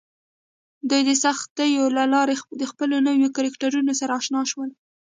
دوی 0.89 1.01
د 1.09 1.11
سختیو 1.23 1.85
له 1.97 2.03
لارې 2.13 2.35
له 2.59 2.65
خپلو 2.71 2.95
نویو 3.07 3.33
کرکټرونو 3.35 3.91
سره 3.99 4.11
اشنا 4.19 4.41
شول 4.51 4.69